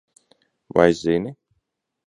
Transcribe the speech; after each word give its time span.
Vai 0.75 0.89
zini? 0.93 1.31